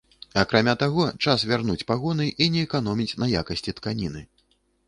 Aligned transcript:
Акрамя 0.43 0.73
таго, 0.83 1.05
час 1.25 1.43
вярнуць 1.51 1.85
пагоны 1.93 2.25
і 2.47 2.49
не 2.57 2.65
эканоміць 2.69 3.17
на 3.25 3.31
якасці 3.43 3.79
тканіны. 3.83 4.29